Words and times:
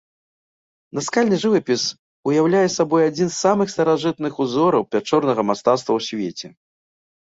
Наскальны 0.99 1.35
жывапіс 1.43 1.83
уяўляе 2.31 2.63
сабой 2.77 3.01
адзін 3.09 3.27
з 3.33 3.37
самых 3.45 3.67
старажытных 3.75 4.33
узораў 4.47 4.81
пячорнага 4.97 5.41
мастацтва 5.51 5.83
ў 5.95 6.01
свеце. 6.11 6.47